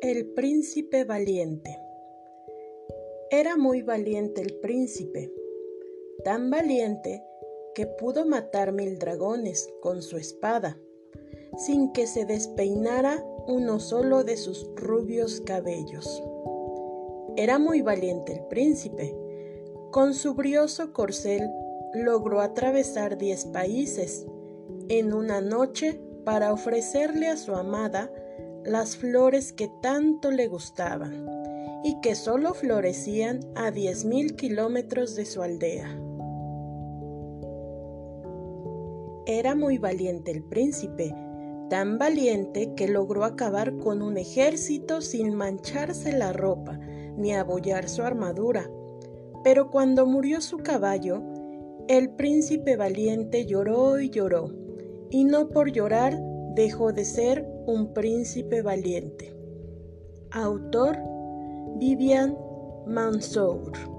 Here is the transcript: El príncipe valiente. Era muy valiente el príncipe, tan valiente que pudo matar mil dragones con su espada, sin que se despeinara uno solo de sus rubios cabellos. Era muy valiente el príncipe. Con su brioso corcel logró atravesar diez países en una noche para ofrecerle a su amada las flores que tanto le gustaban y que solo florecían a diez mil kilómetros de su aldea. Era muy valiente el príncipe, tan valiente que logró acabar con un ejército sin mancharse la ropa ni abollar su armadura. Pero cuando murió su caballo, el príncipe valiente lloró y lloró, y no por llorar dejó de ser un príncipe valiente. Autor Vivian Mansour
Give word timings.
El 0.00 0.26
príncipe 0.26 1.02
valiente. 1.02 1.76
Era 3.32 3.56
muy 3.56 3.82
valiente 3.82 4.40
el 4.40 4.54
príncipe, 4.60 5.32
tan 6.22 6.50
valiente 6.50 7.24
que 7.74 7.88
pudo 7.88 8.24
matar 8.24 8.70
mil 8.70 9.00
dragones 9.00 9.68
con 9.80 10.02
su 10.02 10.16
espada, 10.16 10.78
sin 11.56 11.90
que 11.90 12.06
se 12.06 12.26
despeinara 12.26 13.24
uno 13.48 13.80
solo 13.80 14.22
de 14.22 14.36
sus 14.36 14.70
rubios 14.76 15.40
cabellos. 15.40 16.22
Era 17.36 17.58
muy 17.58 17.82
valiente 17.82 18.34
el 18.34 18.46
príncipe. 18.46 19.16
Con 19.90 20.14
su 20.14 20.34
brioso 20.34 20.92
corcel 20.92 21.50
logró 21.92 22.40
atravesar 22.40 23.18
diez 23.18 23.46
países 23.46 24.26
en 24.88 25.12
una 25.12 25.40
noche 25.40 26.00
para 26.24 26.52
ofrecerle 26.52 27.26
a 27.26 27.36
su 27.36 27.52
amada 27.56 28.12
las 28.64 28.96
flores 28.96 29.52
que 29.52 29.70
tanto 29.80 30.30
le 30.30 30.48
gustaban 30.48 31.26
y 31.84 32.00
que 32.00 32.14
solo 32.14 32.54
florecían 32.54 33.40
a 33.54 33.70
diez 33.70 34.04
mil 34.04 34.36
kilómetros 34.36 35.14
de 35.14 35.24
su 35.24 35.42
aldea. 35.42 35.88
Era 39.26 39.54
muy 39.54 39.78
valiente 39.78 40.30
el 40.30 40.42
príncipe, 40.42 41.14
tan 41.68 41.98
valiente 41.98 42.72
que 42.74 42.88
logró 42.88 43.24
acabar 43.24 43.76
con 43.76 44.02
un 44.02 44.16
ejército 44.16 45.02
sin 45.02 45.34
mancharse 45.34 46.12
la 46.12 46.32
ropa 46.32 46.80
ni 47.16 47.34
abollar 47.34 47.88
su 47.88 48.02
armadura. 48.02 48.70
Pero 49.44 49.70
cuando 49.70 50.06
murió 50.06 50.40
su 50.40 50.58
caballo, 50.58 51.22
el 51.88 52.10
príncipe 52.10 52.76
valiente 52.76 53.46
lloró 53.46 54.00
y 54.00 54.10
lloró, 54.10 54.52
y 55.10 55.24
no 55.24 55.48
por 55.48 55.72
llorar 55.72 56.18
dejó 56.54 56.92
de 56.92 57.04
ser 57.04 57.46
un 57.66 57.92
príncipe 57.92 58.62
valiente. 58.62 59.34
Autor 60.30 60.98
Vivian 61.78 62.36
Mansour 62.86 63.97